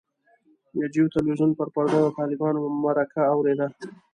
د 0.77 0.81
جیو 0.93 1.11
تلویزیون 1.15 1.51
پر 1.59 1.67
پرده 1.73 1.97
د 2.03 2.07
طالبانو 2.19 2.61
مرکه 2.83 3.21
اورېده. 3.33 3.67